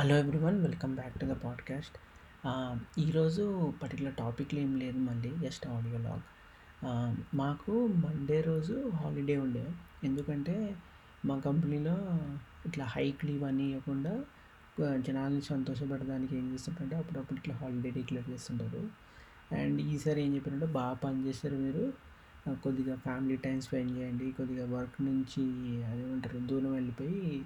[0.00, 1.96] Hello everyone welcome back to the podcast
[2.98, 6.26] ఈరోజు particular టాపిక్లు ఏం లేదు మళ్ళీ జస్ట్ ఆడియో లాగ్
[7.36, 9.70] మాకు మండే రోజు హాలిడే ఉండే.
[10.04, 10.76] ఎందుకంటే
[11.24, 11.96] మా కంపెనీలో
[12.66, 14.24] ఇట్లా హైక్ లీవ్ అని ఇవ్వకుండా
[14.98, 18.82] జనాల్ని సంతోషపెట్టడానికి ఏం చేస్తుంటే అప్పుడప్పుడు ఇట్లా హాలిడే డిక్లేర్ చేస్తుంటారు.
[19.54, 21.92] అండ్ ఈసారి ఏం చెప్పారంటే బాగా పనిచేస్తారు మీరు.
[22.50, 25.44] కొద్దిగా ఫ్యామిలీ టైం స్పెండ్ చేయండి కొద్దిగా వర్క్ నుంచి
[25.84, 27.44] అదేమంటారు దూరం వెళ్ళిపోయి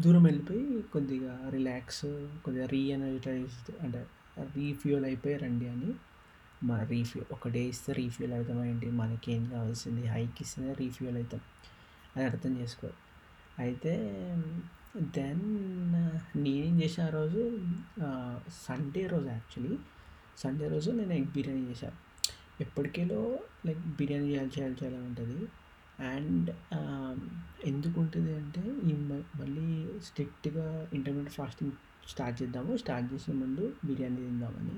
[0.00, 2.04] దూరం వెళ్ళిపోయి కొద్దిగా రిలాక్స్
[2.44, 4.00] కొద్దిగా రీఎనర్జైజ్డ్ అంటే
[4.56, 5.90] రీఫ్యూల్ అయిపోయి రండి అని.
[6.64, 10.06] మా రీఫ్యూ ఒక డే ఇస్తే రీఫ్యూల్ అవుతామేంటి మనకి ఏం కావాల్సింది?
[10.06, 11.40] హైక్ ఇస్తేనే రీఫ్యూల్ అవుతాం.
[12.16, 12.88] అది అర్థం చేసుకో.
[13.58, 13.92] అయితే
[15.16, 15.44] దెన్
[16.36, 17.42] నేనేం చేసా ఆ రోజు?
[18.66, 19.76] సండే రోజు యాక్చువల్లీ
[20.38, 21.98] సండే రోజు నేను ఎగ్ బిర్యానీ చేశాను
[22.60, 23.20] ఎప్పటికేలో
[23.66, 25.38] లైక్ బిర్యానీ చేయాలి చేయాలి చేయాలని ఉంటుంది.
[26.00, 26.50] అండ్
[27.64, 28.92] ఎందుకు ఉంటుంది అంటే ఈ
[29.40, 31.72] మళ్ళీ స్ట్రిక్ట్గా ఇంటర్మీడియట్ ఫాస్టింగ్
[32.08, 32.76] స్టార్ట్ చేద్దాము.
[32.76, 34.76] స్టార్ట్ చేసే ముందు బిర్యానీ తిందామని.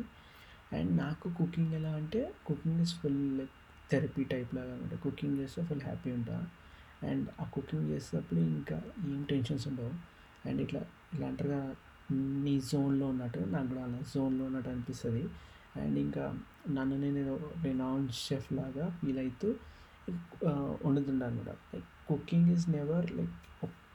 [0.76, 3.46] అండ్ నాకు కుకింగ్ ఎలా అంటే cooking is full
[3.90, 4.94] therapy type లాగా అనమాట.
[4.98, 6.46] కుకింగ్ చేస్తే ఫుల్ హ్యాపీ ఉంటా.
[7.02, 9.92] అండ్ ఆ కుకింగ్ చేసేటప్పుడు ఇంకా ఏం టెన్షన్స్ ఉండవు.
[10.48, 10.80] అండ్ ఇట్లా
[11.12, 11.76] ఇట్లా అంటారుగా
[12.12, 15.24] నీ జోన్లో ఉన్నట్టు నాకు కూడా అలా జోన్లో ఉన్నట్టు అనిపిస్తుంది.
[15.76, 16.34] అండ్ ఇంకా
[16.70, 19.54] నన్ను నేను రెనౌన్ షెఫ్ లాగా ఫీల్ అవుతూ
[20.84, 23.36] వండుతుంటాను అనమాట like cooking is never like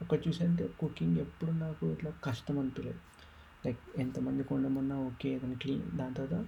[0.02, 3.00] ఒక చూసేంటే కుకింగ్ ఎప్పుడు నాకు ఇట్లా కష్టం అనిపించలేదు
[3.66, 6.46] లైక్ ఎంతమందికి వండమన్నా ఓకే దాన్ని క్లీన్ దాని తర్వాత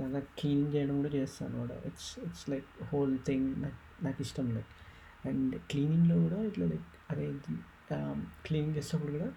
[0.00, 4.72] దాని క్లీన్ చేయడం కూడా చేస్తాను అనమాట it's it's like whole thing నాకు నాకు ఇష్టం లైక్
[5.28, 7.26] అండ్ క్లీనింగ్లో కూడా ఇట్లా లైక్ అదే
[8.44, 9.28] క్లీనింగ్ చేసేటప్పుడు కూడా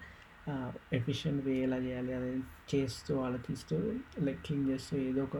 [0.92, 2.30] ఎఫిషియెంట్ వే ఎలా చేయాలి అదే
[2.74, 3.76] చేస్తూ ఆలోచిస్తూ
[4.20, 5.36] లైక్ క్లీన్ చేస్తూ ఏదో ఒక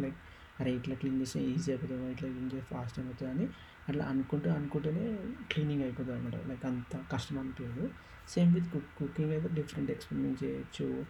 [0.00, 0.18] లైక్
[0.60, 3.48] అరే ఇట్లా క్లీన్ చేస్తే ఈజీ అయిపోతుంది ఇట్లా క్లీన్ చేస్తే ఫాస్ట్ అయిపోతుంది అని
[3.88, 5.18] అట్లా అనుకుంటూ అనుకుంటూనే
[5.52, 7.90] క్లీనింగ్ అయిపోతుంది అనమాట లైక్ అంత కష్టం అనిపించదు.
[8.28, 11.06] సేమ్ విత్ కుక్ కుకింగ్ అయితే డిఫరెంట్ ఎక్స్పెరిమెంట్ చేయొచ్చు.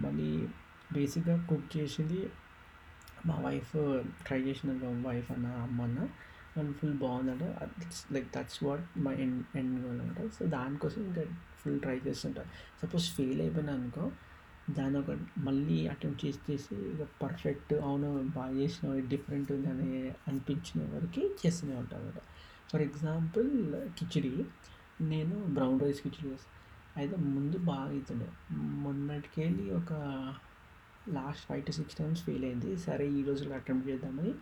[0.00, 0.48] మళ్ళీ
[0.92, 2.30] బేసిక్గా కుక్ చేసింది
[3.26, 3.72] మా వైఫ్
[4.26, 4.70] ట్రై చేసిన
[5.06, 6.08] వైఫ్ అన్న అమ్మ అన్న.
[6.56, 7.48] అండ్ ఫుల్ బాగుందంటే.
[8.12, 11.24] Like that's what my end end goal అనమాట సో దానికోసం ఇంకా
[11.58, 12.48] ఫుల్ ట్రై చేస్తుంటారు
[12.82, 14.12] సపోజ్ ఫెయిల్ అయిపోయినా అనుకో
[14.68, 15.12] దాన్ని ఒక
[15.46, 19.88] మళ్ళీ అటెంప్ట్ చేసి చేసి ఇక పర్ఫెక్ట్ అవును బాగా చేసినావు డిఫరెంట్ ఉంది అని
[20.26, 22.20] అనిపించిన వరకు చేస్తూనే ఉంటాను అనమాట
[22.70, 23.48] ఫర్ ఎగ్జాంపుల్
[23.98, 24.34] కిచిడి
[25.10, 26.56] నేను బ్రౌన్ రైస్ కిచిడి చేస్తాను
[26.96, 28.28] అయితే ముందు బాగా అవుతుండే
[28.84, 29.92] మొన్నటికెళ్ళి ఒక
[31.06, 32.70] last five to six times fail అయింది.
[32.86, 34.32] సరే ఈ రోజులో అటెంప్ట్ చేద్దామని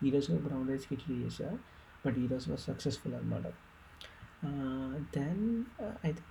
[0.00, 1.48] ఈ రోజులో బ్రౌన్ రైస్ కిచిడి చేసా.
[2.04, 3.46] బట్ ఈ రోజులో సక్సెస్ఫుల్ అనమాట
[5.14, 5.44] దెన్
[6.04, 6.22] అయితే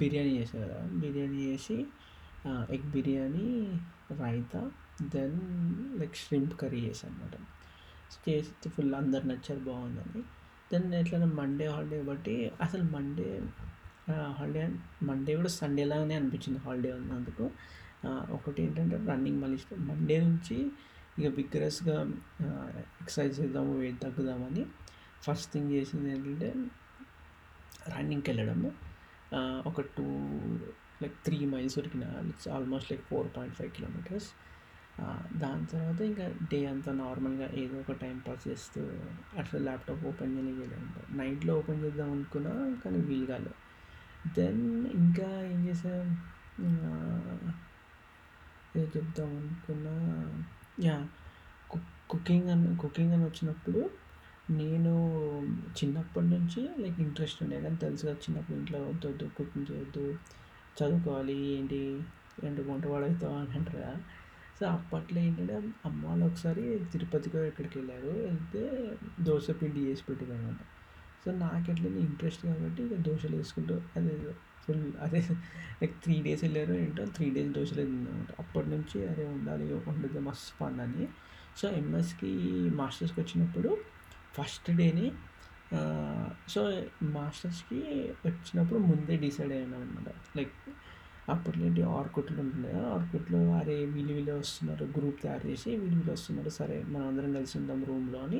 [0.00, 0.78] బిర్యానీ చేసా కదా.
[1.02, 1.76] బిర్యానీ చేసి
[2.46, 3.46] egg biryani
[4.22, 4.60] raita
[5.14, 5.36] then
[6.00, 7.34] like shrimp curry చేశాను అనమాట
[8.24, 10.20] చేస్తే ఫుల్ అందరు నచ్చారు బాగుందని.
[10.72, 13.28] దెన్ ఎట్లయినా మండే హాలిడే బట్టి అసలు మండే
[14.38, 14.64] హాలిడే
[15.02, 17.44] మండే కూడా సండే లాగానే అనిపించింది హాలిడే ఉన్నందుకు.
[18.32, 19.58] ఒకటి ఏంటంటే రన్నింగ్ మళ్ళీ
[19.90, 20.56] మండే నుంచి
[21.18, 21.96] ఇక బిగ్గరస్గా
[23.02, 24.62] ఎక్సర్సైజ్ చేద్దాము వెయిట్ తగ్గుదామని
[25.24, 26.48] ఫస్ట్ థింగ్ చేసింది ఏంటంటే
[27.94, 28.70] రన్నింగ్కి వెళ్ళడము.
[29.66, 30.06] ఒక two
[31.04, 34.28] like three miles ఉరికిన it's almost like four point five kilometres
[35.36, 38.82] దాని తర్వాత ఇంకా డే అంతా నార్మల్గా ఏదో ఒక టైం పాస్ చేస్తూ
[39.38, 40.78] అట్లా ల్యాప్టాప్ ఓపెన్ చేయలేదు
[41.20, 42.52] నైట్లో ఓపెన్ చేద్దాం అనుకున్నా
[42.84, 43.58] కానీ వీలు కాలేదు
[44.36, 44.62] దెన్
[45.00, 46.06] ఇంకా ఏం చేసాం
[48.74, 49.94] ఏదో చెప్తాం అనుకున్నా.
[50.78, 50.94] యా
[52.12, 53.82] కుకింగ్ అని కుకింగ్ అని వచ్చినప్పుడు
[54.50, 54.92] నేను
[55.78, 57.58] చిన్నప్పటి నుంచి లైక్ ఇంట్రెస్ట్ ఉండే.
[57.60, 60.04] కానీ తెలుసు చిన్నప్పుడు ఇంట్లో వద్దు కుకింగ్ చేయొద్దు.
[60.82, 62.00] చదువుకోవాలి ఏంటి?
[62.44, 63.96] ఏంటి వంట వాడవుతావు అని అంటారు కదా.
[64.60, 65.54] సో అప్పట్లో ఏంటంటే
[65.84, 70.60] అమ్మ వాళ్ళు ఒకసారి తిరుపతికి ఎక్కడికి వెళ్ళారు వెళ్తే దోశ పిండి చేసి పెట్టారు అనమాట
[71.24, 74.32] సో నాకు ఎట్లా ఇంట్రెస్ట్ కాబట్టి ఇక దోశలు వేసుకుంటూ అదే
[74.66, 75.20] ఫుల్ అదే
[75.82, 80.64] లైక్ త్రీ డేస్ వెళ్ళారు ఏంటో త్రీ డేస్ దోశలు అనమాట అప్పటి నుంచి అదే ఉండాలి ఉండదు మస్తు
[80.64, 81.08] పని అని.
[81.56, 82.30] సో ఎంఎస్కి
[82.70, 83.78] మాస్టర్స్కి వచ్చినప్పుడు
[84.34, 85.12] ఫస్ట్ డేని
[86.48, 87.78] సో మాస్టర్స్కి
[88.26, 90.52] వచ్చినప్పుడు ముందే డిసైడ్ అయ్యాను అనమాట లైక్
[91.28, 96.48] అప్పట్లో ఏంటి ఆర్కుట్లు ఉంటుండే ఆర్కుట్లో అరే వీళ్ళు వీళ్ళు వస్తున్నారు గ్రూప్ తయారు చేసి వీళ్ళు వీళ్ళు వస్తున్నారు
[96.48, 98.36] సరే మనం అందరం కలిసి ఉందాం రూమ్లో అని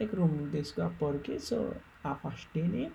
[0.00, 1.74] లైక్ రూమ్ తీసుకు అప్పటికి సో
[2.06, 2.90] ఆ ఫస్ట్ డేని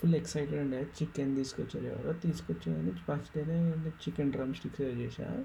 [0.00, 5.44] ఫుల్ ఎక్సైటెడ్ ఉండే చికెన్ తీసుకొచ్చారు ఎవరో తీసుకొచ్చేది ఫస్ట్ డేనే చికెన్ డ్రమ్ స్టిక్స్ చేసా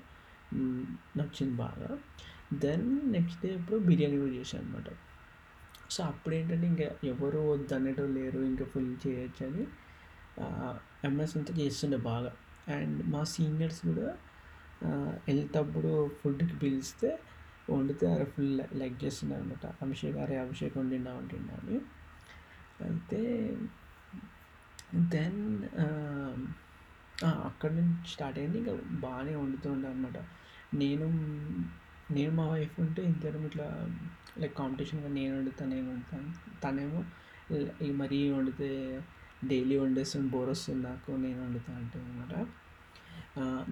[1.17, 1.97] నచ్చింది బాగా.
[2.53, 4.85] దెన్ నెక్స్ట్ డే ఇప్పుడు బిర్యానీ కూడా చేశాను అనమాట
[5.93, 9.63] సో అప్పుడు ఏంటంటే ఇంకా ఎవరు వద్దనేటోళ్ళు లేరు ఇంకా ఫుల్ చేయొచ్చు అని
[11.07, 12.31] ఎంఎస్ అంతా చేస్తుండే బాగా.
[12.75, 14.07] అండ్ మా సీనియర్స్ కూడా
[15.27, 17.09] వెళ్తేటప్పుడు ఫుడ్కి పిలిస్తే
[17.67, 21.77] వండితే అరే ఫుల్ లైక్ చేస్తున్నారు అనమాట అభిషేక్ అరే అభిషేక్ వండిండా వండినా అని.
[22.87, 23.21] అయితే
[25.13, 25.41] దెన్
[27.49, 28.57] అక్కడి నుంచి స్టార్ట్ అయింది.
[28.61, 28.73] ఇంకా
[29.05, 30.17] బాగానే వండుతుండే అనమాట
[30.81, 31.07] నేను
[32.15, 33.67] నేను మా వైఫ్ ఉంటే ఇద్దరం ఇట్లా
[34.35, 36.29] లైక్ కాంపిటీషన్గా నేను వండుతాను నేను వండుతాను
[36.63, 37.01] తనేమో
[37.87, 38.69] ఈ మరీ వండితే
[39.51, 42.33] డైలీ వండేస్తుంది బోర్ వస్తుంది నాకు నేను వండుతా అంటే అనమాట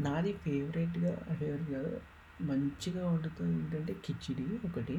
[0.06, 1.92] నాది ఫేవరెట్గా ఫేవరెట్ కాదు.
[2.40, 4.98] మంచిగా వండుతుంది ఏంటంటే కిచిడి ఒకటి.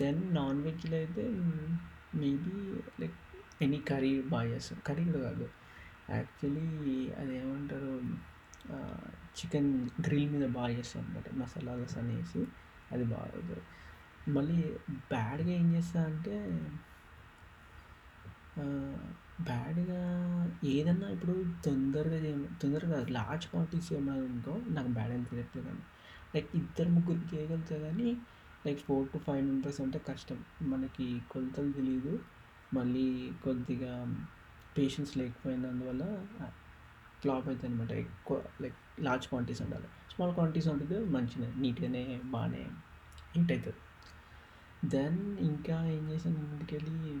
[0.00, 1.24] దెన్ నాన్ వెజ్లో అయితే
[2.20, 2.54] మేబీ
[3.00, 3.16] లైక్
[3.62, 5.46] ఎనీ కర్రీ బాగా చేస్తాను కర్రీ కూడా కాదు.
[6.16, 6.66] యాక్చువల్లీ
[7.20, 7.92] అది ఏమంటారు?
[9.38, 9.70] చికెన్
[10.06, 12.40] గ్రిల్ మీద బాగా చేస్తాను అనమాట మసాలాస్ అనేసి
[12.94, 13.58] అది బాగా
[14.26, 14.58] మళ్ళీ
[15.10, 16.34] బ్యాడ్గా ఏం చేస్తా అంటే
[19.40, 20.00] బ్యాడ్గా
[20.72, 21.34] ఏదన్నా ఇప్పుడు
[21.66, 22.18] తొందరగా
[22.62, 25.84] తొందరగా లార్జ్ క్వాంటిటీస్ ఏమన్నా అనుకో నాకు బ్యాడ్ అనిపించట్లేదు కానీ
[26.34, 28.08] లైక్ ఇద్దరు ముగ్గురు చేయగలుగుతా కానీ
[28.64, 30.38] like four to five members అంటే కష్టం.
[30.72, 32.14] మనకి కొలతలు తెలియదు
[32.72, 33.06] మళ్ళీ
[33.44, 33.92] కొద్దిగా
[34.76, 36.04] పేషెన్స్ లేకపోయినందువల్ల
[37.22, 38.76] ఫ్లాప్ అవుతుంది అనమాట ఎక్కువ లైక్
[39.06, 39.88] లార్జ్ క్వాంటిటీస్ ఉండాలి.
[40.12, 42.02] స్మాల్ క్వాంటిటీస్ ఉంటుంది మంచిగా నీట్గానే
[42.34, 42.62] బాగానే
[43.34, 43.79] హిట్ అవుతుంది
[44.84, 47.14] దెన్ ఇంకా ఏం చేశాను ఇంటికెళ్ళి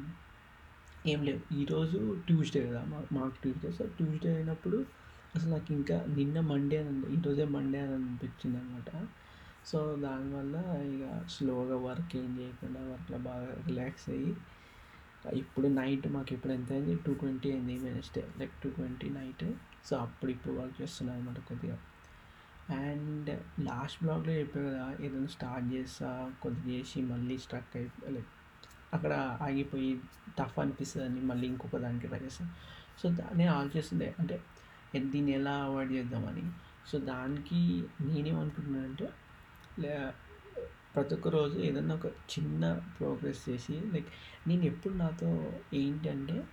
[1.12, 1.54] ఏం లేవు.
[1.54, 3.72] ఈరోజు ట్యూస్డే కదా మాకు ట్యూస్డే.
[3.72, 4.86] సో ట్యూస్డే అయినప్పుడు
[5.36, 9.06] అసలు నాకు ఇంకా నిన్న మండే అని ఈరోజే మండే అని అనిపించింది అనమాట
[9.66, 14.36] సో దానివల్ల ఇక స్లోగా వర్క్ ఏం చేయకుండా వర్క్లో బాగా రిలాక్స్ అయ్యి
[15.32, 16.94] ఇప్పుడు నైట్ మాకు ఇప్పుడు ఎంత అయింది?
[16.96, 19.52] టూ ట్వంటీ అయింది Wednesday like two twenty night.
[19.84, 21.78] So అప్పుడు ఇప్పుడు వర్క్ చేస్తున్నాను అనమాట కొద్దిగా.
[22.70, 28.26] అండ్ లాస్ట్ బ్లాగ్లో చెప్పాను కదా ఏదైనా స్టార్ట్ చేస్తా కొద్దిగా చేసి మళ్ళీ స్ట్రక్ అయిపోయి లైక్
[28.94, 29.12] అక్కడ
[29.42, 30.00] ఆగిపోయి
[30.38, 32.50] టఫ్ అనిపిస్తుంది అని మళ్ళీ ఇంకొక దానికి ట్రై చేస్తాను
[33.02, 34.40] సో నేను ఆలోచిస్తుండే అంటే
[34.96, 36.52] దీన్ని ఎలా అవాయిడ్ చేద్దామని?
[36.86, 39.08] సో దానికి నేనేమనుకుంటున్నానంటే
[40.94, 44.06] ప్రతి ఒక్క రోజు ఏదన్నా ఒక చిన్న ప్రోగ్రెస్ చేసి లైక్
[44.46, 46.44] నేను ఎప్పుడు నాతో ఏంటంటే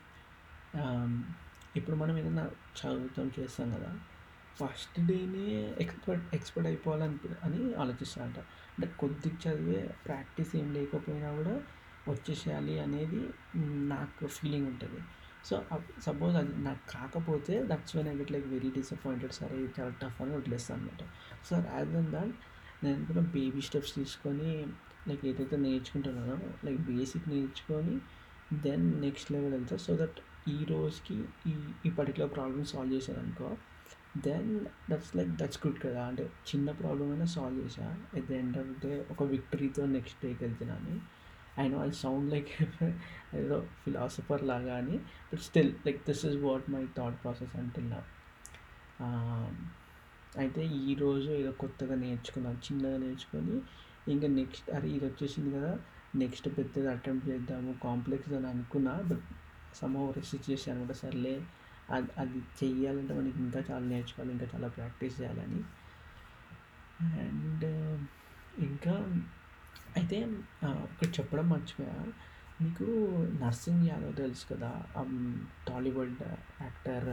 [1.76, 4.00] ఇప్పుడు మనం ఏదైనా చదువుతాం చేస్తాం కదా
[4.60, 5.48] ఫస్ట్ డేనే
[5.84, 8.40] ఎక్స్పర్ట్ ఎక్స్పర్ట్ అయిపోవాలని అని ఆలోచిస్తారంట.
[8.76, 11.56] అంటే కొద్దిగా చదివే ప్రాక్టీస్ ఏం లేకపోయినా కూడా
[12.08, 13.22] వచ్చేసేయాలి అనేది
[13.94, 15.00] నాకు ఫీలింగ్ ఉంటుంది.
[15.48, 15.56] సో
[16.06, 20.34] సపోజ్ అది నాకు కాకపోతే that's when I get like very disappointed సరే చాలా టఫ్ అని
[20.38, 21.04] వదిలేస్తాను అనమాట
[21.48, 22.34] సో రాదర్ దెన్ దాట్
[22.84, 24.52] నేను కూడా బేబీ స్టెప్స్ తీసుకొని
[25.08, 27.96] లైక్ ఏదైతే నేర్చుకుంటున్నానో లైక్ బేసిక్ నేర్చుకొని
[28.66, 29.78] దెన్ నెక్స్ట్ లెవెల్ వెళ్తా.
[29.78, 30.20] సో దట్
[30.50, 31.16] ఈ రోజుకి
[31.52, 31.54] ఈ
[31.86, 33.50] ఈ పర్టికులర్ ప్రాబ్లమ్ సాల్వ్ చేశాను అనుకో
[34.28, 34.50] then
[34.90, 36.02] that's like that's good కదా.
[36.10, 37.88] అంటే చిన్న ప్రాబ్లమ్ అయినా సాల్వ్ చేసా
[38.18, 40.96] at the end of day ఒక విక్టరీతో నెక్స్ట్ డేకి వెళ్తున్నాను
[41.64, 42.52] I know I sound like
[43.40, 44.98] ఏదో ఫిలాసఫర్ లాగా అని.
[45.30, 47.94] But still like this is what my thought process అంటున్న
[50.44, 53.56] అయితే ఈరోజు ఏదో కొత్తగా నేర్చుకున్నాను చిన్నగా నేర్చుకొని
[54.14, 55.72] ఇంకా నెక్స్ట్ అరే ఇది వచ్చేసింది కదా.
[56.22, 59.26] నెక్స్ట్ పెద్దది అటెంప్ట్ చేద్దాము కాంప్లెక్స్ అని అనుకున్నా బట్
[59.80, 61.34] సమ్హౌ రెసిస్ట్ చేశాను అనమాట సర్లే.
[61.96, 65.62] అది అది చెయ్యాలంటే మనకి ఇంకా చాలా నేర్చుకోవాలి ఇంకా చాలా ప్రాక్టీస్ చేయాలని.
[67.24, 67.66] అండ్
[68.60, 68.96] ఇంకా
[69.98, 70.18] అయితే
[70.66, 71.98] ఒకటి చెప్పడం మర్చిపోయా.
[72.62, 72.86] మీకు
[73.42, 74.72] నర్సింగ్ యాదవ్ తెలుసు కదా
[75.68, 76.22] టాలీవుడ్
[76.62, 77.10] యాక్టర్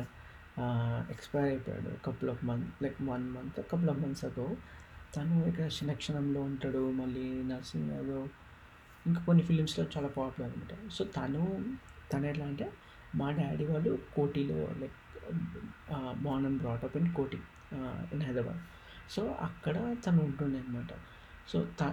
[1.11, 4.47] ఎక్స్పైర్ అయిపోయాడు couple of month like one month couple of months ago
[5.17, 8.29] తను ఇక్కడ క్షణక్షణంలో ఉంటాడు మళ్ళీ నర్సింగ్ యాదవ్.
[9.07, 10.75] ఇంకా కొన్ని ఫిలిమ్స్లో చాలా పాపులర్ అనమాట.
[10.93, 11.43] సో తను
[12.13, 12.67] తను ఎట్లా అంటే
[13.15, 14.99] మా డాడీ వాళ్ళు కోటిలో like
[16.23, 17.39] born and brought up in Koti
[18.13, 18.61] in Hyderabad
[19.09, 20.93] so అక్కడ తను ఉంటుండే అనమాట
[21.49, 21.85] సో త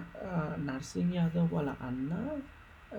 [0.68, 2.12] నర్సింగ్ యాదవ్ వాళ్ళ అన్న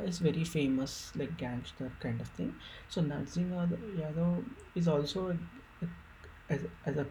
[0.08, 2.53] is very famous like gangster kind of thing
[2.92, 4.36] so Narsing Yadav Yadav
[4.77, 5.22] is also
[6.88, 7.08] as a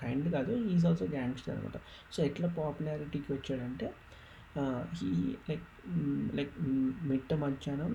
[0.00, 1.78] kind కాదు ఈజ్ ఆల్సో గ్యాంగ్స్టర్ అనమాట
[2.12, 3.88] so ఎట్లా పాపులారిటీకి వచ్చాడంటే
[4.94, 5.10] హీ
[5.48, 5.66] లైక్
[6.34, 6.54] లైక్
[7.02, 7.92] మిట్ట మధ్యాహ్నం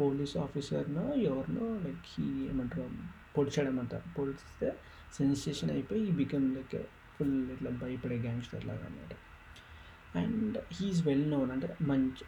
[0.00, 2.86] పోలీస్ ఆఫీసర్నో ఎవరినో లైక్ హీ ఏమంటారు
[3.36, 4.68] పొడిచాడనమాట పొడిస్తే
[5.12, 6.76] సెన్సేషన్ అయిపోయి ఈ బికమ్ లైక్
[7.16, 9.14] ఫుల్ ఇట్లా భయపడే గ్యాంగ్స్టర్ లాగా అనమాట
[10.18, 12.24] అండ్ హీఈస్ వెల్ నోన్ అంటే మంచి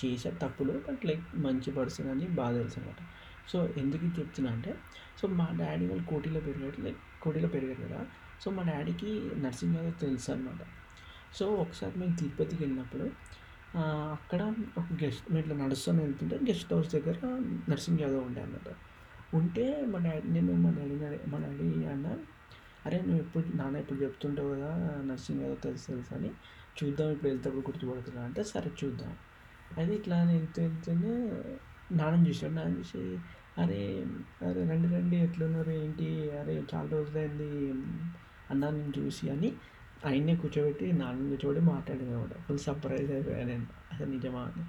[0.00, 3.02] చేసే తప్పులు బట్ లైక్ మంచి పర్సన్ అని బాగా తెలుసు అనమాట
[3.48, 4.74] సో ఎందుకు చెప్తున్నా అంటే
[5.20, 8.00] సో మా డాడీ వాళ్ళు కోటిలో పెరిగారు లైక్ కోటిలో పెరిగారు కదా.
[8.40, 10.62] సో మా డాడీకి నర్సింగ్ యాదవ్ తెలుసు అనమాట
[11.32, 13.06] సో ఒకసారి మేము తిరుపతికి వెళ్ళినప్పుడు
[14.16, 14.40] అక్కడ
[14.78, 17.16] ఒక గెస్ట్ మేము ఇట్లా నడుస్తూనే వెళ్తుంటే గెస్ట్ హౌస్ దగ్గర
[17.70, 18.68] నర్సింగ్ యాదవ్ ఉండే అన్నమాట.
[19.32, 20.96] ఉంటే మా డాడీ నేను మా డాడీ
[21.32, 22.06] మా డాడీ అన్న
[22.86, 24.70] అరే నువ్వు ఎప్పుడు నాన్న ఎప్పుడు చెప్తుంటావు కదా
[25.08, 26.30] నర్సింగ్ యాదవ్ తెలుసు తెలుసు అని
[26.76, 29.12] చూద్దాం ఇప్పుడు వెళ్తేప్పుడు గుర్తుపడుతున్నా అంటే సరే చూద్దాం.
[29.70, 31.14] అది ఇట్లా వెళ్తూ వెళ్తూనే
[31.90, 33.02] నాన్న చూసాడు నాన్న చూసి
[33.62, 33.80] అరే
[34.46, 36.08] అరే రండి రండి ఎట్లున్నారు ఏంటి?
[36.40, 37.50] అరే చాలా రోజులైంది
[38.50, 39.50] అన్నా నేను చూసి అని
[40.06, 43.66] ఆయన్నే కూర్చోబెట్టి నాన్న కూర్చోబెట్టి మాట్లాడింది అనమాట ఫుల్ సర్ప్రైజ్ అయిపోయాను నేను.
[43.92, 44.64] అసలు నిజమా అని.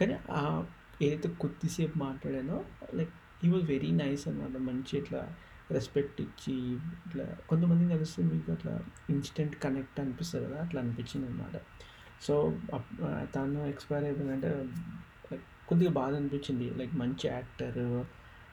[0.00, 0.14] కానీ
[1.06, 2.64] ఏదైతే కొద్దిసేపు మాట్లాడానో
[2.94, 3.14] లైక్
[3.44, 4.56] ఈ వాజ్ వెరీ నైస్ అనమాట.
[4.68, 5.22] మంచి ఇట్లా
[5.70, 6.54] రెస్పెక్ట్ ఇచ్చి
[7.06, 8.74] ఇట్లా కొంతమంది కలిస్తే మీకు అట్లా
[9.10, 11.56] ఇన్స్టెంట్ కనెక్ట్ అనిపిస్తుంది కదా అట్లా అనిపించింది అనమాట
[12.26, 12.34] సో
[13.34, 14.48] తను ఎక్స్పైర్ అయిపోయిందంటే
[15.32, 16.66] లైక్ కొద్దిగా బాధ అనిపించింది.
[16.70, 17.78] లైక్ మంచి యాక్టర్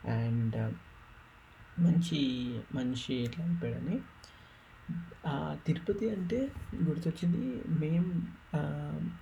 [0.09, 0.57] అండ్
[1.79, 2.19] మంచి
[2.75, 3.97] మనిషి ఇట్లా అయిపోయాడని.
[5.65, 6.39] తిరుపతి అంటే
[6.87, 7.43] గుర్తొచ్చింది
[7.83, 8.09] మేము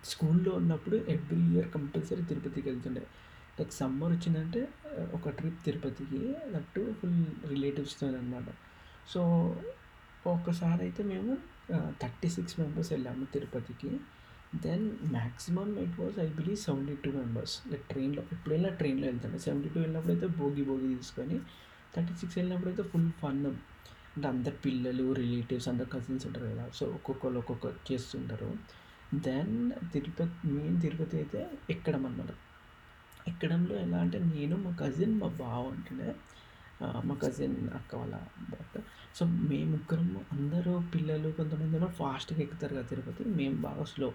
[0.05, 3.03] స్కూల్లో ఉన్నప్పుడు ఎవ్రీ ఇయర్ కంపల్సరీ తిరుపతికి వెళ్తుండే.
[3.57, 4.61] లైక్ సమ్మర్ వచ్చిందంటే
[5.17, 7.19] ఒక ట్రిప్ తిరుపతికి అన్నట్టు ఫుల్
[7.51, 8.49] రిలేటివ్స్తో అనమాట
[9.13, 9.21] సో
[10.33, 11.31] ఒక్కసారి అయితే మేము
[12.01, 13.91] థర్టీ సిక్స్ మెంబర్స్ వెళ్ళాము తిరుపతికి.
[14.65, 19.69] Then maximum it was I believe seventy two members like ట్రైన్లో ఎప్పుడైనా ట్రైన్లో వెళ్తాను సెవెంటీ
[19.69, 21.37] టూ వెళ్ళినప్పుడు అయితే భోగి భోగి తీసుకొని
[21.95, 23.41] థర్టీ సిక్స్ వెళ్ళినప్పుడు అయితే ఫుల్ ఫన్
[24.21, 28.49] అందరు పిల్లలు రిలేటివ్స్ అందరు కజిన్స్ ఉంటారు కదా సో ఒక్కొక్కరు ఒక్కొక్క చేస్తుంటారు.
[29.27, 29.55] దెన్
[29.93, 31.39] తిరుపతి మెయిన్ తిరుపతి అయితే
[31.69, 32.31] ఎక్కడం అనమాట
[33.27, 36.09] ఎక్కడంలో ఎలా అంటే నేను మా కజిన్ మా బావ ఉంటుండే
[37.07, 38.15] మా కజిన్ అక్క వాళ్ళ
[38.51, 38.75] భర్త.
[39.17, 44.09] సో మేము ముగ్గురం అందరూ పిల్లలు కొంతమంది ఏమో ఫాస్ట్గా ఎక్కుతారు కదా తిరుపతి మేము బాగా స్లో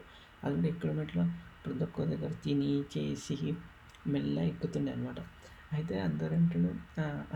[0.45, 1.25] అది ఎక్కడం ఎట్లా
[1.65, 3.37] ప్రతి ఒక్క దగ్గర తిని చేసి
[4.07, 5.21] మెల్ల ఎక్కుతుండే అనమాట
[5.71, 6.71] అయితే అందరు అంటుండే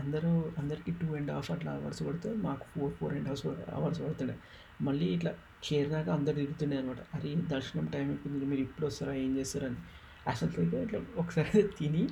[0.01, 0.29] అందరూ
[0.61, 3.43] అందరికీ టూ అండ్ హాఫ్ అట్లా అవర్స్ పడితే మాకు four four and half
[3.77, 4.35] hours పడుతుండే.
[4.81, 5.31] మళ్ళీ ఇట్లా
[5.67, 7.01] చేరినాక అందరు తిరుగుతుండే అనమాట.
[7.15, 9.79] అరే దర్శనం టైం అయిపోయింది మీరు ఇప్పుడు వస్తారా ఏం చేస్తారని
[10.27, 12.03] అసలు ఇట్లా ఒకసారి తిని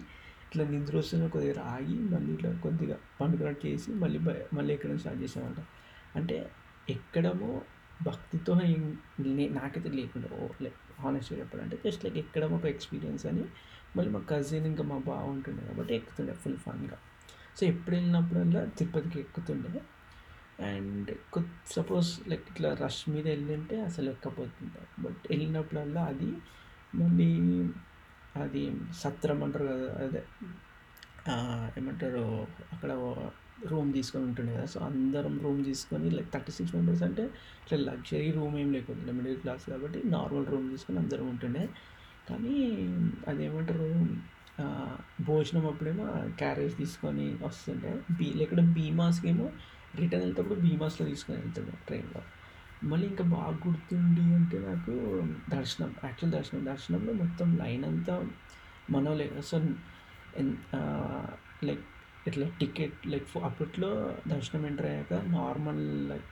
[0.45, 4.19] ఇట్లా నిద్ర వస్తున్న కొద్దిగా ఆగి మళ్ళీ ఇట్లా కొద్దిగా పండుకున్నట్టు చేసి మళ్ళీ
[4.57, 5.59] మళ్ళీ ఎక్కడం స్టార్ట్ చేసామంట.
[6.15, 6.37] అంటే
[6.87, 7.51] ఎక్కడమో
[7.99, 8.53] భక్తితో
[9.57, 13.43] నాకైతే లేకుండా ఓ లైక్ హానెస్ట్గా చెప్పాలంటే జస్ట్ లైక్ ఎక్కడమో ఒక ఎక్స్పీరియన్స్ అని
[13.95, 16.97] మళ్ళీ మా కజిన్ ఇంకా మా బావ ఉంటుండే కాబట్టి ఎక్కుతుండే ఫుల్ ఫన్గా
[17.57, 19.81] సో ఎప్పుడు వెళ్ళినప్పుడల్లా తిరుపతికి ఎక్కుతుండే.
[20.69, 21.09] అండ్
[21.75, 24.81] సపోజ్ లైక్ ఇట్లా రష్ మీద వెళ్ళింటే అసలు ఎక్కపోతుండే.
[25.03, 26.29] బట్ వెళ్ళినప్పుడల్లా అది
[27.01, 27.29] మళ్ళీ
[28.43, 28.63] అది
[29.01, 30.21] సత్రం అంటారు కదా అదే.
[31.79, 32.23] ఏమంటారు
[32.73, 32.91] అక్కడ
[33.71, 34.67] రూమ్ తీసుకొని ఉంటుండే కదా.
[34.73, 37.23] సో అందరం రూమ్ తీసుకొని లైక్ థర్టీ సిక్స్ మెంబర్స్ అంటే
[37.63, 41.63] ఇట్లా లగ్జరీ రూమ్ ఏం లేకుండా మిడిల్ క్లాస్ కాబట్టి నార్మల్ రూమ్ తీసుకొని అందరం ఉంటుండే.
[42.27, 42.55] కానీ
[43.27, 43.89] అదేమంటారు
[45.21, 46.05] భోజనం అప్పుడేమో
[46.37, 49.47] క్యారేజ్ తీసుకొని వస్తుండే బీ లేకపోతే బీమాస్కి ఏమో
[49.95, 52.21] రిటర్న్ వెళ్తేప్పుడు బీమాస్లో తీసుకొని వెళ్తుండే ట్రైన్లో.
[52.83, 54.93] మళ్ళీ ఇంకా బాగా గుర్తుండి అంటే నాకు
[55.49, 58.15] దర్శనం యాక్చువల్ దర్శనం దర్శనంలో మొత్తం లైన్ అంతా
[58.89, 59.57] మనోలే సో
[61.63, 61.83] లైక్
[62.27, 63.89] ఇట్లా టికెట్ లైక్ అప్పట్లో
[64.27, 66.29] దర్శనం ఎంటర్ అయ్యాక నార్మల్ లైక్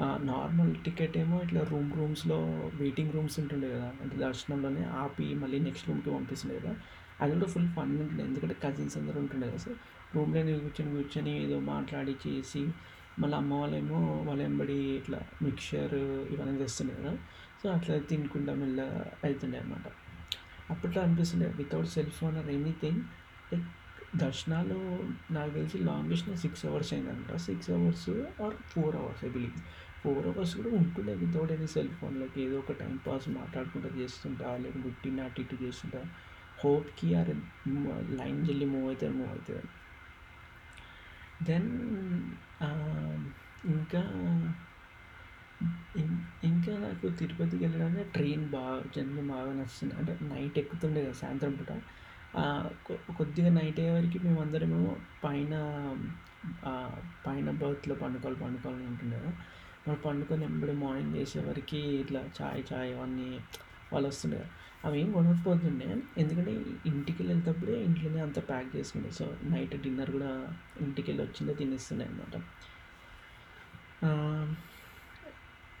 [0.00, 2.36] నార్మల్ టికెట్ ఏమో ఇట్లా రూమ్ రూమ్స్లో
[2.74, 6.76] వెయిటింగ్ రూమ్స్ ఉంటుండే కదా అంటే దర్శనంలోనే ఆపి మళ్ళీ నెక్స్ట్ రూమ్కి పంపిస్తుండే కదా.
[7.20, 9.56] అది కూడా ఫుల్ ఫన్ ఉంటుండే ఎందుకంటే కజిన్స్ అందరూ ఉంటుండే కదా.
[9.56, 9.70] సో
[10.14, 12.68] రూమ్లో కూర్చొని కూర్చొని ఏదో మాట్లాడి చేసి
[13.18, 15.94] మళ్ళీ అమ్మ వాళ్ళేమో వాళ్ళ వెంబడి ఇట్లా మిక్చర్
[16.32, 17.16] ఇవన్నీ తెస్తుండే కదా.
[17.62, 18.80] సో అట్లా తినకుండా మెల్ల
[19.24, 19.86] వెళ్తుండే అనమాట
[20.70, 23.00] అప్పట్లో అనిపిస్తుండే without cell phone or anything
[23.52, 23.64] like
[24.16, 27.36] దర్శనాలు నాకు తెలిసి లాంగెస్ట్ సిక్స్ అవర్స్ అయిందంట.
[27.36, 28.10] Six hours
[28.42, 32.74] or four hours I believe four hours కూడా ఉంటుండే వితౌట్ ఎనీ సెల్ ఫోన్లోకి ఏదో ఒక
[32.80, 36.00] టైం పాస్ మాట్లాడుకుంటూ చేస్తుంటా లేకపోతే గుట్టిన అటు ఇటు చేస్తుంటా.
[36.58, 37.34] హోప్కి అరే
[38.18, 39.66] లైన్ వెళ్ళి మూవ్ అవుతుంది మూవ్ అవుతుంది
[41.40, 41.70] దెన్
[43.72, 44.02] ఇంకా
[46.48, 49.94] ఇంకా నాకు తిరుపతికి వెళ్ళడానికి ట్రైన్ బాగా జర్నీ బాగా నచ్చింది.
[50.00, 51.72] అంటే నైట్ ఎక్కుతుండే కదా సాయంత్రం పూట.
[53.18, 54.92] కొద్దిగా నైట్ అయ్యే వరకు మేమందరమేమో
[55.24, 55.54] పైన
[57.26, 59.30] పైన బర్త్లో పండుకోవాలి పండుకోవాలని ఉంటుండే కదా.
[59.86, 63.28] మరి పండుకొని ఎంబడి మార్నింగ్ చేసేవరకు ఇట్లా చాయ్ చాయ్ అవన్నీ
[63.92, 64.40] వాళ్ళు వస్తుండే.
[64.84, 65.88] అవి ఏం కొనకపోతుండే.
[66.18, 66.52] ఎందుకంటే
[66.90, 69.10] ఇంటికి వెళ్ళేటప్పుడే ఇంట్లోనే అంత ప్యాక్ చేసుకుండే.
[69.10, 70.30] సో నైట్ డిన్నర్ కూడా
[70.80, 72.34] ఇంటికి వెళ్ళి వచ్చిందే తినేస్తుండే అనమాట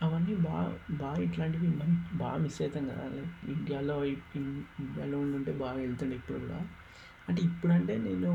[0.02, 0.64] అవన్నీ బాగా
[1.02, 1.68] బాగా ఇట్లాంటివి
[2.22, 3.04] బాగా మిస్ అవుతాం కదా.
[3.16, 3.96] లైక్ ఇండియాలో
[4.40, 6.58] ఇండియాలో ఉండుంటే బాగా వెళ్తుండే ఇప్పుడు కూడా.
[7.28, 8.32] అంటే ఇప్పుడంటే నేను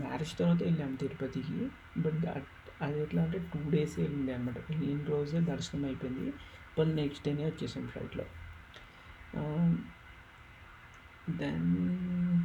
[0.00, 1.58] మ్యారేజ్ తర్వాత వెళ్ళాము తిరుపతికి.
[1.98, 2.24] బట్
[2.80, 6.26] అది ఎట్లా అంటే టూ డేస్ వెళ్ళింది అనమాట వెళ్ళిన రోజే దర్శనం అయిపోయింది.
[6.78, 8.26] మళ్ళీ నెక్స్ట్ డేనే వచ్చేసాం ఫ్లైట్లో
[11.40, 11.66] దెన్
[12.22, 12.38] um,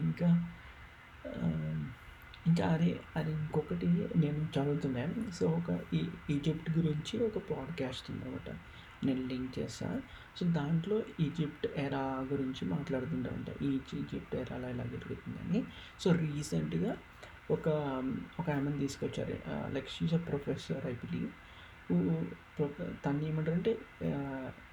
[0.00, 0.28] ఇంకా
[1.30, 1.78] um,
[2.46, 8.50] ఇంకా అరే అది ఇంకొకటి నేను చదువుతున్నాను సో ఒక ఈ ఈజిప్ట్ గురించి ఒక పాడ్కాస్ట్ ఉందన్నమాట.
[9.04, 9.98] నేను లింక్ చేస్తాను
[10.36, 15.60] సో దాంట్లో ఈజిప్ట్ ఎరా గురించి మాట్లాడుతుంటారంట ఈ ఈజిప్ట్ ఎరాలో ఎలా జరుగుతుందని
[16.00, 16.92] సో రీసెంట్గా
[17.50, 17.68] ఒక
[18.40, 19.34] ఒక ఆమెను తీసుకొచ్చారు.
[19.72, 21.30] Like she's a professor I believe
[23.06, 23.72] తను ఏమంటారంటే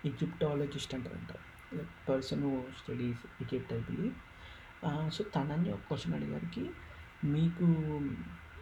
[0.06, 1.32] ఈజిప్టాలజిస్ట్ అంటారంట.
[1.76, 4.14] Like person studies Egypt I believe
[5.12, 6.70] so తనని ఒక క్వశ్చన్ అడిగారికి
[7.24, 7.66] మీకు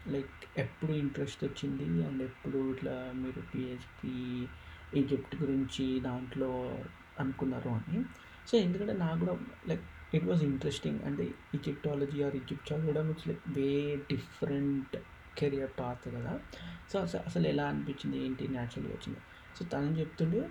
[0.08, 2.08] లైక్ ఎప్పుడు ఇంట్రెస్ట్ వచ్చింది?
[2.08, 4.48] అండ్ ఎప్పుడు ఇట్లా మీరు పిహెచ్డి
[5.00, 6.79] ఈజిప్ట్ గురించి దాంట్లో
[7.20, 7.70] అనుకున్నారు?
[7.70, 8.03] అని.
[8.48, 9.84] సో ఎందుకంటే నాకు కూడా లైక్
[10.17, 11.24] ఇట్ వాజ్ ఇంట్రెస్టింగ్ అంటే
[11.58, 13.70] ఈజిప్టాలజీ ఆర్ ఈజిప్ట్ చదవడం it's like way
[14.12, 14.96] different
[15.39, 16.34] career path కదా.
[16.91, 19.22] సో అసలు అసలు ఎలా అనిపించింది ఏంటి న్యాచురల్గా వచ్చింది?
[19.58, 20.41] సో తను చెప్తుండే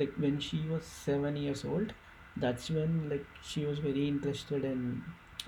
[0.00, 1.92] like when she was seven years old
[2.38, 4.88] that's when like she was very interested and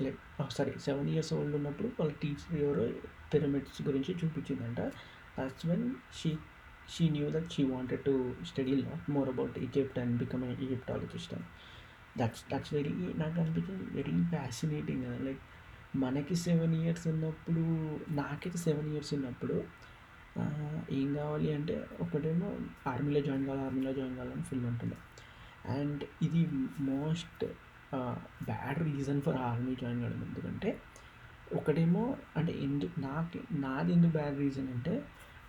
[0.05, 0.19] like
[0.57, 2.85] sorry seven years old ఉన్నప్పుడు వాళ్ళ టీచర్ ఎవరో
[3.33, 4.81] పిరమిడ్స్ గురించి చూపించిందంట.
[5.39, 5.87] That's when
[6.21, 6.31] she
[6.95, 8.15] she knew that she wanted to
[8.51, 11.49] study lot more about Egypt and become Egyptologist అని
[12.21, 15.19] that's that's very నాకు అనిపించింది very fascinating కదా.
[15.27, 15.43] Like
[15.97, 17.65] మనకి seven years ఉన్నప్పుడు
[18.21, 19.57] నాకైతే సెవెన్ ఇయర్స్ ఉన్నప్పుడు
[20.99, 22.49] ఏం కావాలి అంటే ఒకటేమో
[22.91, 24.99] ఆర్మీలో జాయిన్ కావాలి ఆర్మీలో జాయిన్ కావాలని ఫుల్ ఉంటుండే.
[25.77, 26.43] అండ్ ఇది
[26.91, 27.45] most
[28.51, 30.21] bad reason for army join కావడం.
[30.29, 30.71] ఎందుకంటే
[31.59, 32.05] ఒకటేమో
[32.39, 34.95] అంటే ఎందుకు నాకు నాది ఎందుకు బ్యాడ్ రీజన్ అంటే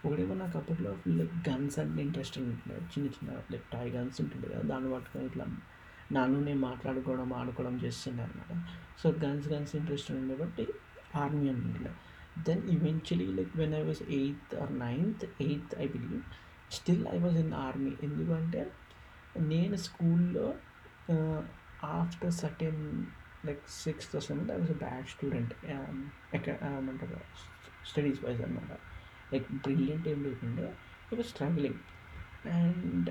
[0.06, 2.78] ఒకటేమో నాకు అప్పట్లో ఫుల్ గన్స్ అంటే ఇంట్రెస్ట్ ఉంటుండే.
[2.92, 5.46] చిన్న చిన్న లైక్ టాయ్ గన్స్ ఉంటుండే కదా దాన్ని పట్టుకొని ఇట్లా
[6.12, 8.54] నాను నేను మాట్లాడుకోవడం ఆడుకోవడం చేస్తుండే అనమాట
[9.02, 10.66] సో గన్స్ గన్స్ ఇంట్రెస్ట్ ఉండే బట్టి
[11.16, 11.92] army అనుకుంటుండే
[12.40, 16.24] then eventually like when I was eighth or ninth eighth I believe
[16.72, 18.62] still I was in army ఎందుకంటే
[19.38, 20.48] నేను స్కూల్లో
[21.84, 22.82] after certain
[23.46, 25.54] like sixth seventh I was a bad student
[26.34, 27.20] ఎక్కడ ఏమంటారు?
[27.86, 28.72] Studies wise అనమాట
[29.34, 30.66] like brilliant ఏం లేకుండా.
[31.14, 31.80] I was struggling
[32.48, 33.10] and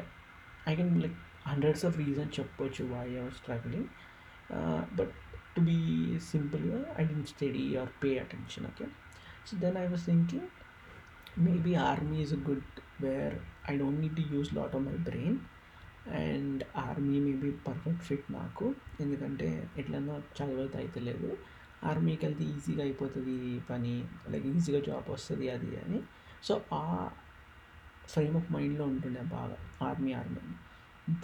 [0.69, 1.19] I can like
[1.51, 3.89] hundreds of reasons చెప్పొచ్చు why are struggling
[4.99, 5.15] but
[5.55, 5.79] to be
[6.33, 8.87] సింపుల్గా I D study or pay attention okay
[9.49, 10.49] so then I was thinking
[11.39, 12.67] maybe army is a good
[13.01, 13.37] where
[13.71, 15.39] I don't need to use lot of my brain
[16.23, 18.67] and army maybe perfect fit నాకు.
[19.01, 21.31] ఎందుకంటే ఎట్లన్నా చదవైతే అయితే లేదు
[21.85, 23.35] ఆర్మీకి వెళ్తే ఈజీగా అయిపోతుంది
[23.71, 23.93] పని
[24.31, 26.01] లైక్ ఈజీగా జాబ్ వస్తుంది అది అని.
[26.43, 26.85] సో ఆ
[28.07, 29.57] ఫ్రేమ్ ఆఫ్ మైండ్లో ఉంటుండే బాగా
[29.89, 30.43] army army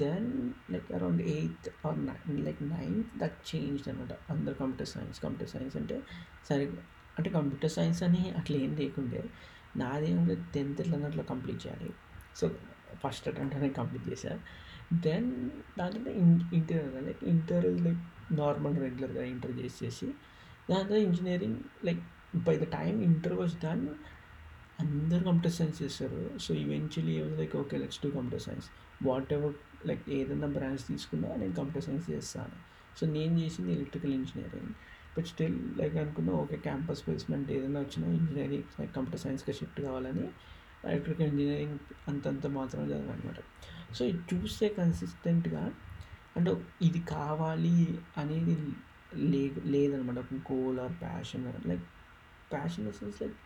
[0.02, 0.28] then
[0.72, 4.12] like around eighth or nine like ninth that change అనమాట.
[4.34, 5.96] అందరు కంప్యూటర్ సైన్స్ కంప్యూటర్ సైన్స్ అంటే
[6.48, 6.64] సరే
[7.18, 9.22] అంటే కంప్యూటర్ సైన్స్ అని అట్లా ఏం లేకుండే.
[9.82, 11.90] నాదేముంది టెన్త్ ఎట్లా అట్లా కంప్లీట్ చేయాలి.
[12.38, 12.44] సో
[13.02, 14.40] ఫస్ట్ అటెంప్ట్ అనేది కంప్లీట్ చేశాను
[15.06, 15.28] దెన్
[15.78, 16.10] దాంట్లో
[16.56, 18.02] inter like inter like
[18.40, 20.08] normal రెగ్యులర్గా ఇంటర్ చేసేసి
[20.70, 22.02] దాంట్లో engineering like
[22.46, 23.84] by the time inter was done
[24.82, 26.20] అందరు కంప్యూటర్ సైన్స్ చేస్తారు.
[26.44, 28.68] So eventually like okay let's do computer science
[29.08, 29.54] what ever
[29.88, 32.56] like ఏదైనా branch తీసుకున్నా నేను కంప్యూటర్ సైన్స్ చేస్తాను.
[32.98, 34.74] సో నేను చేసింది electrical engineering.
[35.16, 40.26] But still like అనుకున్నా ఓకే క్యాంపస్ ప్లేస్మెంట్ ఏదైనా వచ్చినా ఇంజనీరింగ్ లైక్ కంప్యూటర్ సైన్స్కి షిఫ్ట్ కావాలని
[40.88, 41.76] ఎలక్ట్రికల్ ఇంజనీరింగ్
[42.08, 43.40] అంతంత మాత్రమే చదివాను అనమాట
[43.96, 45.62] సో ఇది చూస్తే కన్సిస్టెంట్గా
[46.36, 47.76] అంటే ఇది కావాలి
[48.16, 48.54] అనేది
[49.32, 49.42] లే
[49.74, 51.84] లేదనమాట ఒక goal or passion like
[52.52, 53.36] passion sense like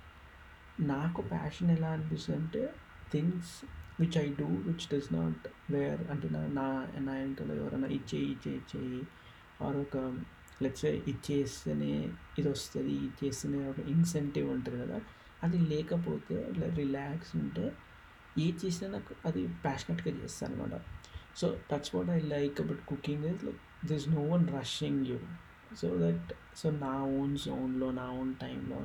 [0.92, 2.62] నాకు ప్యాషన్ ఎలా అనిపిస్తుంది అంటే
[3.12, 3.52] things
[4.00, 6.66] which I do which does not where అంటే నా నా
[7.00, 9.00] నా ఇంట్లో ఎవరైనా ఇచ్చే ఇచ్చే ఇచ్చేయి
[9.60, 9.96] ఆర్ ఒక
[10.62, 11.92] లెట్స్ ఇచ్చేస్తేనే
[12.38, 14.98] ఇది వస్తుంది ఇచ్చేస్తేనే ఒక ఇన్సెంటివ్ ఉంటుంది కదా
[15.42, 17.66] అది లేకపోతే ఇట్లా రిలాక్స్ ఉంటే
[18.38, 20.74] ఏ చేసినా నాకు అది ప్యాషనెట్గా చేస్తాను అనమాట
[21.36, 25.18] so that's what I like about cooking is like this no one rushing you
[25.76, 28.78] so that so నా ఓన్ జోన్లో నా ఓన్ టైంలో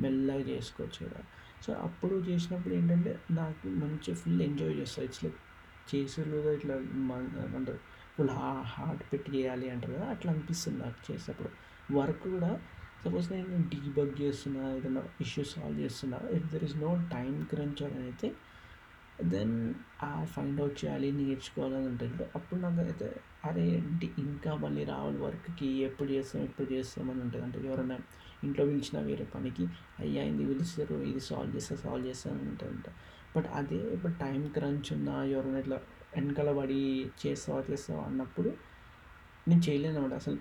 [0.00, 1.20] మెల్లగా చేసుకోవచ్చు కదా.
[1.62, 5.38] సో అప్పుడు చేసినప్పుడు ఏంటంటే నాకు మంచి ఫుల్ ఎంజాయ్ చేస్తాను ఇట్స్ లైక్
[5.86, 6.74] చేసేలోగా ఇట్లా
[7.56, 7.80] అంటారు
[8.14, 11.50] ఫుల్ హా హార్ట్ పెట్టి చేయాలి అంటారు కదా అట్లా అనిపిస్తుంది నాకు చేసేటప్పుడు
[11.88, 12.50] వర్క్ కూడా
[13.04, 17.98] సపోజ్ నేను డీబగ్ చేస్తున్నా ఏదైనా ఇష్యూ సాల్వ్ చేస్తున్నా if there is no time crunch అని
[18.04, 18.28] అయితే
[19.26, 19.54] దెన్
[20.02, 22.24] ఆ ఫైండ్ అవుట్ చేయాలి నేర్చుకోవాలని ఉంటుంది.
[22.36, 23.08] అప్పుడు నాకు అయితే
[23.44, 27.44] అరే ఏంటి ఇంకా మళ్ళీ రావాలి వర్క్కి ఎప్పుడు చేస్తాం ఎప్పుడు చేస్తాం అని ఉంటుంది.
[27.46, 27.96] అంటే ఎవరైనా
[28.46, 29.64] ఇంట్లో పిలిచినా వేరే పనికి
[29.98, 32.92] అయ్యా ఇది పిలిచారు ఇది సాల్వ్ చేస్తా సాల్వ్ చేస్తాను అని ఉంటుంది
[33.36, 35.78] బట్ అదే ఇప్పుడు టైం క్రంచ్ ఉన్నా ఎవరైనా ఇట్లా
[36.14, 36.78] వెనకాల పడి
[37.22, 38.50] చేస్తావా చేస్తావా అన్నప్పుడు
[39.46, 40.38] నేను చేయలేను అనమాట అసలు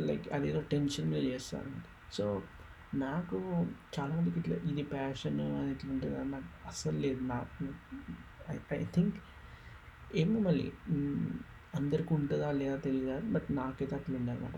[0.00, 2.26] లైక్ అదేదో టెన్షన్ మీద చేస్తాను అనమాట సో
[2.96, 3.38] నాకు
[3.94, 7.20] చాలామందికి ఇట్లా ఇది ప్యాషన్ అని ఇట్లా ఉంటుంది అని నాకు అస్సలు లేదు.
[7.24, 7.64] నాకు
[8.48, 9.16] ఐ ఐ థింక్
[10.14, 10.66] ఏమో మళ్ళీ
[11.74, 14.56] అందరికీ ఉంటుందా లేదా తెలియదు బట్ నాకైతే అట్లా ఉండే అనమాట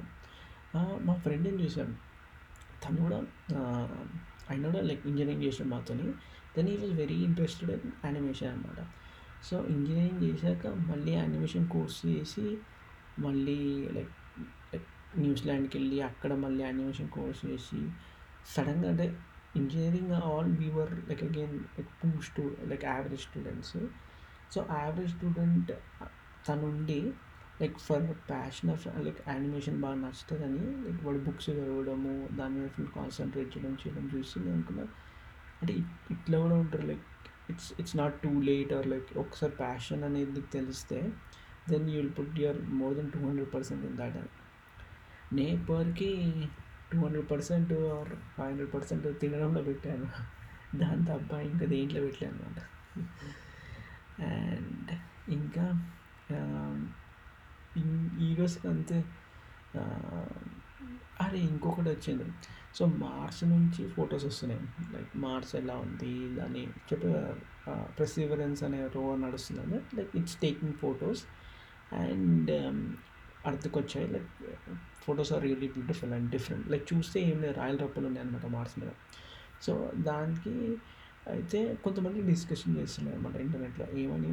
[1.06, 1.94] మా ఫ్రెండ్ని చూశాను
[2.82, 3.18] తను కూడా
[4.50, 6.06] ఆయన కూడా లైక్ ఇంజనీరింగ్ చేసాడు మాతోని.
[6.56, 8.80] దెన్ ఈ was very interested in animation అనమాట
[9.42, 12.46] సో ఇంజనీరింగ్ చేశాక మళ్ళీ యానిమేషన్ కోర్స్ చేసి
[13.18, 13.58] మళ్ళీ
[13.96, 14.14] లైక్
[14.72, 14.88] లైక్
[15.18, 17.80] న్యూజిలాండ్కి వెళ్ళి అక్కడ మళ్ళీ యానిమేషన్ కోర్స్ చేసి
[18.46, 19.06] సడన్గా అంటే
[19.56, 23.76] engineering all were like again like two స్టూ like average students
[24.52, 25.72] so average student
[26.48, 27.00] తనుండి
[27.60, 32.90] like for passion of like animation బాగా నచ్చుతుందని లైక్ వాడు బుక్స్ చదవడము దాని మీద ఫుల్
[32.98, 34.84] కాన్సన్ట్రేట్ చేయడం చేయడం చూసి నేను అనుకున్నా.
[35.60, 35.72] అంటే
[36.14, 37.04] ఇట్లా కూడా ఉంటారు like
[37.50, 40.98] it's it's not too late or like ఒకసారి ప్యాషన్ అనేది తెలిస్తే
[41.70, 44.18] then you will put your more than two hundred percent in that
[45.38, 46.10] నే పర్కి
[46.90, 50.06] two hundred percent or five hundred percent తినడంలో పెట్టాను.
[50.80, 52.58] దాని తప్ప ఇంకా దేంట్లో పెట్టలే అనమాట
[54.28, 54.90] అండ్
[55.36, 55.66] ఇంకా
[58.22, 58.98] ఈరోజుకి అంతే
[61.22, 62.26] అరే ఇంకొకటి వచ్చింది
[62.74, 64.60] సో మార్స్ నుంచి ఫొటోస్ వస్తున్నాయి
[64.92, 67.12] లైక్ మార్స్ ఎలా ఉంది అని చెప్పే
[67.96, 71.22] ప్రెసివరెన్స్ అనే రోవర్ నడుస్తుంది like it's taking photos
[71.94, 72.52] and
[73.46, 74.30] అర్థకొచ్చాయి వచ్చాయి like
[75.04, 78.74] photos are really beautiful and different like చూస్తే ఏం లేదు రాయల్ రప్పులు ఉన్నాయి అనమాట మార్స్
[78.78, 78.92] మీద
[79.62, 80.54] సో దానికి
[81.30, 84.32] అయితే కొంతమంది డిస్కషన్ చేస్తున్నాయి అనమాట ఇంటర్నెట్లో ఏమని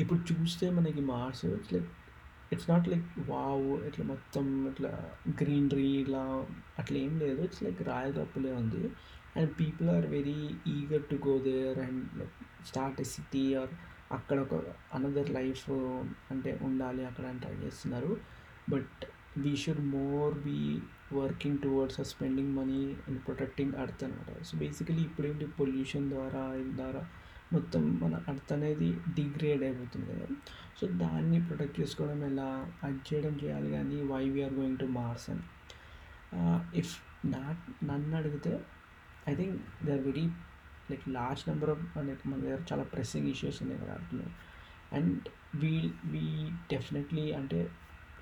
[0.00, 1.90] ఇప్పుడు చూస్తే మనకి Mars it's like
[2.52, 4.90] it's not like wow ఇట్లా మొత్తం ఇట్లా
[5.42, 6.46] గ్రీనరీ ఇలా
[6.78, 7.42] అట్లా ఏం లేదు.
[7.42, 8.82] ఇట్స్ లైక్ రాయల్ రప్పులే ఉంది.
[9.36, 12.22] And people are very eager to go there and
[12.66, 13.72] start a city or
[14.12, 14.54] అక్కడ ఒక
[14.94, 15.70] అనదర్ లైఫ్
[16.30, 18.16] అంటే ఉండాలి అక్కడ అని ట్రై చేస్తున్నారు.
[18.70, 19.04] But
[19.38, 20.80] we should more be
[21.12, 25.46] working towards spending money and protecting earth అనమాట సో బేసికలీ ఇప్పుడేంటి?
[25.46, 26.44] పొల్యూషన్ ద్వారా
[26.76, 27.02] ద్వారా
[27.52, 30.26] మొత్తం మన అర్త్ అనేది డిగ్రేడ్ అయిపోతుంది కదా.
[30.80, 32.66] సో దాన్ని ప్రొటెక్ట్ చేసుకోవడం ఎలా?
[32.82, 35.44] అది చేయడం చేయాలి కానీ why we are going to Mars అని.
[36.78, 36.94] ఇఫ్
[37.26, 38.60] నా నన్ను అడిగితే
[39.28, 40.26] I think they are very
[40.90, 44.26] like large number of like మన దగ్గర చాలా ప్రెస్సింగ్ ఇష్యూస్ ఉన్నాయి కదా అట్లా
[44.92, 47.70] అండ్ వీ వీ డెఫినెట్లీ అంటే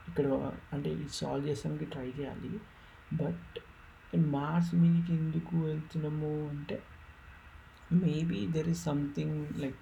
[0.09, 0.27] ఇక్కడ
[0.73, 2.61] అంటే ఇది సాల్వ్ చేసానికి ట్రై చేయాలి.
[3.13, 3.59] బట్
[4.17, 6.83] మార్స్ మీదకి ఎందుకు వెళ్తున్నాము అంటే
[8.01, 9.81] maybe there is something like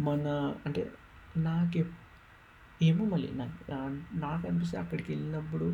[0.00, 0.26] మన
[0.66, 0.82] అంటే
[1.40, 1.82] నాకు
[2.82, 3.58] ఏమో మళ్ళీ నాకు
[4.14, 5.66] నాకు అనిపిస్తే అక్కడికి వెళ్ళినప్పుడు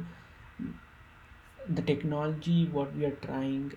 [1.70, 3.72] the technology what we are trying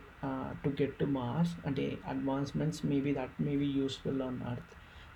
[0.63, 4.73] to get to Mars అంటే advancements maybe that may be useful on earth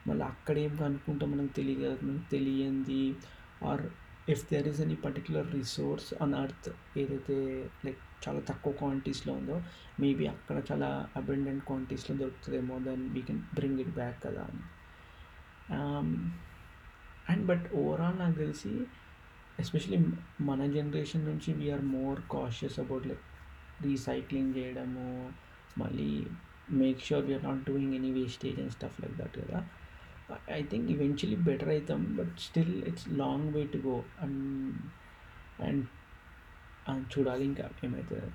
[0.09, 3.03] మళ్ళీ అక్కడ ఏం కనుక్కుంటాం మనకు తెలియదు మనకు తెలియంది
[3.63, 3.83] or
[4.29, 7.37] if there is any particular resource on earth ఏదైతే
[7.85, 9.61] లైక్ చాలా తక్కువ క్వాంటిటీస్లో ఉందో
[9.99, 14.63] మేబీ అక్కడ చాలా అబెండెంట్ క్వాంటిటీస్లో దొరుకుతుందేమో then we can bring it back కదా అని.
[17.31, 18.73] అండ్ బట్ ఓవరాల్ నాకు తెలిసి
[19.59, 20.05] ఎస్పెషలీ
[20.41, 23.25] మన జనరేషన్ నుంచి we are more cautious about like
[23.81, 25.31] recycling చేయడము
[25.77, 26.27] మళ్ళీ
[26.71, 29.67] make sure we are not doing any wastage and stuff like that కదా.
[30.51, 34.75] ఐ థింక్ ఈవెన్చువలీ బెటర్ అవుతాం but still it's long way to go and
[35.61, 35.85] and
[36.93, 38.29] చూడాలి ఇంకా ఏమవుతుంది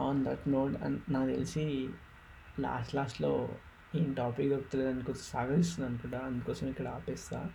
[0.00, 1.64] on that note and నాకు తెలిసి
[2.60, 3.48] last లాస్ట్లో
[3.94, 7.50] ఏం టాపిక్ దొరుకుతుంది అనుకోసం సాగరిస్తుంది అనుకుంటా అందుకోసం ఇక్కడ ఆపేస్తా.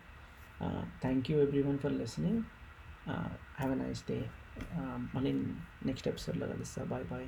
[1.01, 2.41] Thank you everyone for listening
[3.59, 4.17] have a nice day
[5.15, 5.33] మళ్ళీ
[5.85, 6.83] నెక్స్ట్ ఎపిసోడ్లో కలుస్తా.
[6.83, 7.27] Bye bye